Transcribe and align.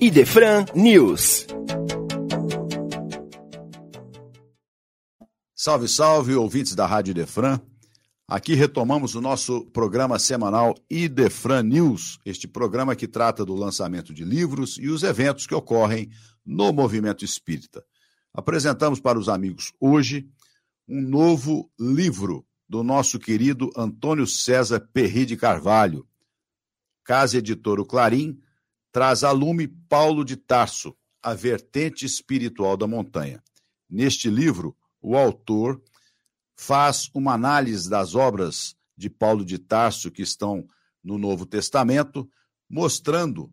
Idefran 0.00 0.64
News. 0.74 1.46
Salve, 5.54 5.88
salve, 5.88 6.34
ouvintes 6.34 6.74
da 6.74 6.86
Rádio 6.86 7.10
Idefran. 7.10 7.60
Aqui 8.26 8.54
retomamos 8.54 9.14
o 9.14 9.20
nosso 9.20 9.66
programa 9.66 10.18
semanal 10.18 10.74
Idefran 10.90 11.62
News, 11.62 12.18
este 12.24 12.46
programa 12.46 12.94
que 12.94 13.08
trata 13.08 13.44
do 13.44 13.54
lançamento 13.54 14.14
de 14.14 14.24
livros 14.24 14.78
e 14.78 14.88
os 14.88 15.02
eventos 15.02 15.46
que 15.46 15.54
ocorrem 15.54 16.10
no 16.44 16.72
movimento 16.72 17.24
espírita. 17.24 17.84
Apresentamos 18.32 19.00
para 19.00 19.18
os 19.18 19.28
amigos 19.28 19.72
hoje 19.80 20.28
um 20.88 21.00
novo 21.00 21.70
livro 21.78 22.46
do 22.68 22.82
nosso 22.82 23.18
querido 23.18 23.70
Antônio 23.76 24.26
César 24.26 24.80
Perri 24.92 25.26
de 25.26 25.36
Carvalho. 25.36 26.06
Casa 27.08 27.38
Editora 27.38 27.82
Clarim 27.86 28.38
traz 28.92 29.24
a 29.24 29.30
lume 29.30 29.66
Paulo 29.66 30.22
de 30.26 30.36
Tarso, 30.36 30.94
A 31.22 31.32
Vertente 31.32 32.04
Espiritual 32.04 32.76
da 32.76 32.86
Montanha. 32.86 33.42
Neste 33.88 34.28
livro, 34.28 34.76
o 35.00 35.16
autor 35.16 35.82
faz 36.54 37.08
uma 37.14 37.32
análise 37.32 37.88
das 37.88 38.14
obras 38.14 38.76
de 38.94 39.08
Paulo 39.08 39.42
de 39.42 39.58
Tarso 39.58 40.10
que 40.10 40.20
estão 40.20 40.68
no 41.02 41.16
Novo 41.16 41.46
Testamento, 41.46 42.30
mostrando 42.68 43.50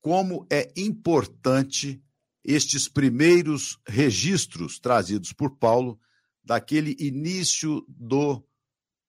como 0.00 0.44
é 0.50 0.68
importante 0.76 2.02
estes 2.42 2.88
primeiros 2.88 3.78
registros 3.86 4.80
trazidos 4.80 5.32
por 5.32 5.56
Paulo 5.56 6.00
daquele 6.42 6.96
início 6.98 7.84
do 7.86 8.44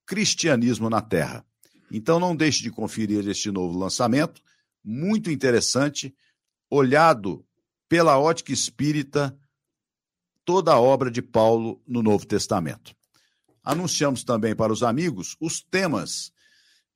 cristianismo 0.06 0.92
na 0.92 1.02
Terra. 1.02 1.44
Então 1.92 2.20
não 2.20 2.36
deixe 2.36 2.62
de 2.62 2.72
conferir 2.72 3.28
este 3.28 3.52
novo 3.52 3.78
lançamento, 3.78 4.42
muito 4.84 5.32
interessante, 5.32 6.14
olhado 6.70 7.46
pela 7.88 8.20
ótica 8.20 8.52
espírita, 8.52 9.38
toda 10.46 10.74
a 10.74 10.80
obra 10.80 11.10
de 11.10 11.22
Paulo 11.22 11.82
no 11.88 12.02
Novo 12.02 12.26
Testamento. 12.26 12.96
Anunciamos 13.64 14.24
também 14.24 14.56
para 14.56 14.74
os 14.74 14.84
amigos 14.84 15.36
os 15.40 15.62
temas 15.62 16.32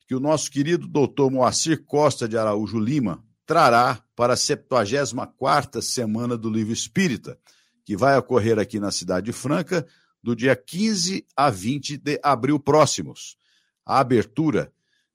que 0.07 0.15
o 0.15 0.19
nosso 0.19 0.49
querido 0.49 0.87
doutor 0.87 1.31
Moacir 1.31 1.83
Costa 1.85 2.27
de 2.27 2.37
Araújo 2.37 2.79
Lima 2.79 3.23
trará 3.45 4.01
para 4.15 4.33
a 4.33 4.37
74ª 4.37 5.81
Semana 5.81 6.35
do 6.35 6.49
Livro 6.49 6.73
Espírita, 6.73 7.37
que 7.85 7.95
vai 7.95 8.17
ocorrer 8.17 8.57
aqui 8.57 8.79
na 8.79 8.91
Cidade 8.91 9.31
Franca, 9.31 9.85
do 10.21 10.35
dia 10.35 10.55
15 10.55 11.23
a 11.35 11.49
20 11.49 11.97
de 11.97 12.19
abril 12.23 12.59
próximos. 12.59 13.37
A 13.85 13.99
abertura 13.99 14.72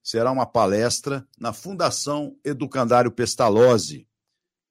será 0.09 0.33
uma 0.33 0.47
palestra 0.47 1.29
na 1.39 1.53
Fundação 1.53 2.35
Educandário 2.43 3.13
Pestalozzi. 3.13 4.09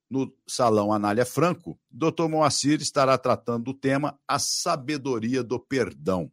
No 0.09 0.35
Salão 0.47 0.91
Anália 0.91 1.27
Franco, 1.27 1.79
Dr. 1.91 2.27
Moacir 2.27 2.81
estará 2.81 3.15
tratando 3.19 3.65
do 3.65 3.73
tema 3.75 4.19
A 4.27 4.39
Sabedoria 4.39 5.43
do 5.43 5.59
Perdão. 5.59 6.31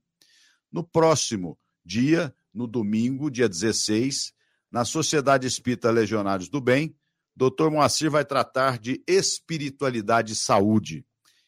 No 0.73 0.83
próximo 0.83 1.59
dia, 1.85 2.35
no 2.51 2.67
domingo, 2.67 3.31
dia 3.31 3.47
16, 3.47 4.33
na 4.73 4.87
Sociedade 4.87 5.47
Espírita 5.47 5.91
Legionários 5.91 6.49
do 6.49 6.59
Bem, 6.59 6.97
Dr. 7.37 7.69
Moacir 7.71 8.11
vai 8.11 8.25
tratar 8.25 8.79
de 8.79 9.05
espiritualidade 9.07 10.33
e 10.33 10.37
saúde. 10.37 11.05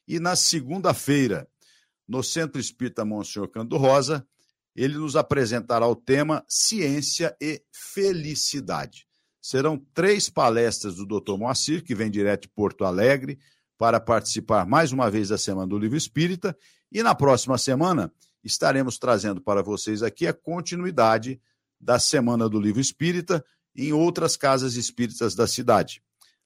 E 0.07 0.21
na 0.21 0.37
segunda-feira, 0.37 1.49
no 2.07 2.23
Centro 2.23 2.61
Espírita 2.61 3.03
Monsenhor 3.03 3.49
Cando 3.49 3.79
Rosa, 3.79 4.29
ele 4.77 4.99
nos 4.99 5.17
apresentará 5.17 5.89
o 5.89 5.97
tema 5.97 6.45
Ciência 6.47 7.35
e 7.41 7.63
Felicidade. 7.73 9.07
Serão 9.41 9.79
três 9.95 10.29
palestras 10.29 10.97
do 10.97 11.07
Dr. 11.07 11.39
Moacir, 11.39 11.83
que 11.83 11.95
vem 11.95 12.11
direto 12.11 12.43
de 12.43 12.49
Porto 12.49 12.85
Alegre, 12.85 13.39
para 13.79 13.99
participar 13.99 14.67
mais 14.67 14.93
uma 14.93 15.11
vez 15.11 15.31
da 15.31 15.39
Semana 15.39 15.67
do 15.67 15.79
Livro 15.79 15.97
Espírita. 15.97 16.57
E 16.93 17.03
na 17.03 17.15
próxima 17.15 17.57
semana 17.57 18.13
estaremos 18.45 18.99
trazendo 18.99 19.41
para 19.41 19.63
vocês 19.63 20.03
aqui 20.03 20.27
a 20.27 20.33
continuidade 20.33 21.41
da 21.81 21.99
Semana 21.99 22.49
do 22.49 22.61
Livro 22.61 22.81
Espírita 22.81 23.45
em 23.75 23.93
outras 23.93 24.37
casas 24.37 24.75
espíritas 24.77 25.35
da 25.35 25.47
cidade. 25.47 26.03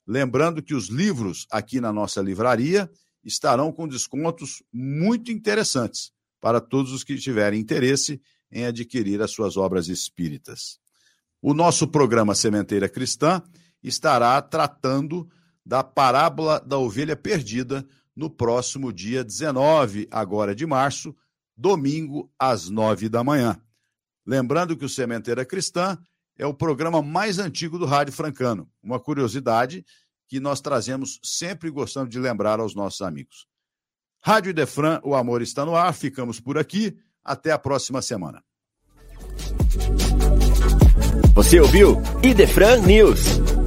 Lembrando 0.06 0.62
que 0.62 0.74
os 0.74 0.88
livros 0.88 1.46
aqui 1.50 1.80
na 1.80 1.92
nossa 1.92 2.20
livraria 2.20 2.90
estarão 3.24 3.72
com 3.72 3.88
descontos 3.88 4.62
muito 4.72 5.30
interessantes 5.30 6.12
para 6.40 6.60
todos 6.60 6.92
os 6.92 7.04
que 7.04 7.16
tiverem 7.16 7.60
interesse 7.60 8.20
em 8.50 8.66
adquirir 8.66 9.20
as 9.22 9.30
suas 9.30 9.56
obras 9.56 9.88
espíritas. 9.88 10.78
O 11.40 11.54
nosso 11.54 11.86
programa 11.88 12.34
Sementeira 12.34 12.88
Cristã 12.88 13.42
estará 13.82 14.40
tratando 14.42 15.28
da 15.64 15.84
parábola 15.84 16.60
da 16.60 16.78
ovelha 16.78 17.16
perdida 17.16 17.86
no 18.14 18.28
próximo 18.28 18.92
dia 18.92 19.22
19, 19.24 20.08
agora 20.10 20.54
de 20.54 20.66
março, 20.66 21.14
domingo, 21.56 22.30
às 22.38 22.68
nove 22.68 23.08
da 23.08 23.22
manhã. 23.22 23.60
Lembrando 24.26 24.76
que 24.76 24.84
o 24.84 24.88
Sementeira 24.88 25.44
Cristã 25.44 25.98
é 26.36 26.46
o 26.46 26.54
programa 26.54 27.02
mais 27.02 27.38
antigo 27.38 27.78
do 27.78 27.86
Rádio 27.86 28.12
Francano. 28.12 28.70
Uma 28.82 28.98
curiosidade 28.98 29.84
que 30.28 30.40
nós 30.40 30.60
trazemos 30.60 31.18
sempre 31.22 31.70
gostando 31.70 32.08
de 32.08 32.18
lembrar 32.18 32.60
aos 32.60 32.74
nossos 32.74 33.00
amigos. 33.00 33.46
Rádio 34.22 34.52
Defran, 34.52 35.00
o 35.02 35.14
amor 35.14 35.42
está 35.42 35.64
no 35.64 35.74
ar. 35.74 35.92
Ficamos 35.94 36.40
por 36.40 36.58
aqui. 36.58 36.96
Até 37.24 37.52
a 37.52 37.58
próxima 37.58 38.02
semana. 38.02 38.42
Você 41.34 41.60
ouviu 41.60 42.00
Idefran 42.22 42.78
News. 42.82 43.59